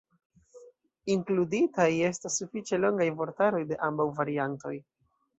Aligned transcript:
Inkluditaj 1.15 1.85
estas 2.07 2.37
sufiĉe 2.41 2.79
longaj 2.85 3.07
vortaroj 3.19 3.61
de 3.73 3.77
ambaŭ 3.89 4.07
variantoj. 4.21 4.73